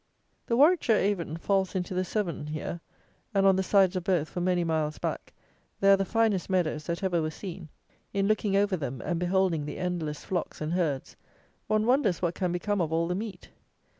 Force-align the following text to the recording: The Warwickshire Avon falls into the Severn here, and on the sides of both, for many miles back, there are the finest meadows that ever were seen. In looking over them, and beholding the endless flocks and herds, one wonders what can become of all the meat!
The 0.47 0.57
Warwickshire 0.57 0.95
Avon 0.97 1.37
falls 1.37 1.75
into 1.75 1.93
the 1.93 2.03
Severn 2.03 2.47
here, 2.47 2.79
and 3.35 3.45
on 3.45 3.55
the 3.55 3.61
sides 3.61 3.95
of 3.95 4.03
both, 4.03 4.29
for 4.29 4.41
many 4.41 4.63
miles 4.63 4.97
back, 4.97 5.31
there 5.79 5.93
are 5.93 5.97
the 5.97 6.05
finest 6.05 6.49
meadows 6.49 6.85
that 6.85 7.03
ever 7.03 7.21
were 7.21 7.29
seen. 7.29 7.69
In 8.11 8.25
looking 8.27 8.55
over 8.57 8.75
them, 8.75 9.03
and 9.05 9.19
beholding 9.19 9.63
the 9.67 9.77
endless 9.77 10.25
flocks 10.25 10.59
and 10.59 10.73
herds, 10.73 11.15
one 11.67 11.85
wonders 11.85 12.19
what 12.19 12.33
can 12.33 12.51
become 12.51 12.81
of 12.81 12.91
all 12.91 13.07
the 13.07 13.13
meat! 13.13 13.51